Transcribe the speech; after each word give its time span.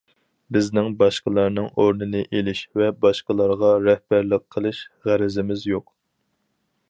بىزنىڭ 0.55 0.87
باشقىلارنىڭ 1.01 1.67
ئورنىنى 1.83 2.21
ئېلىش 2.37 2.63
ۋە 2.81 2.89
باشقىلارغا 3.05 3.69
رەھبەرلىك 3.89 4.45
قىلىش 4.55 4.79
غەرىزىمىز 5.09 5.69
يوق. 5.75 5.93